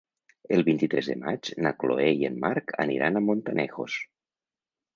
El 0.55 0.63
vint-i-tres 0.69 1.09
de 1.11 1.15
maig 1.23 1.51
na 1.67 1.73
Chloé 1.83 2.09
i 2.23 2.27
en 2.31 2.41
Marc 2.47 2.75
aniran 2.87 3.19
a 3.21 3.25
Montanejos. 3.29 4.01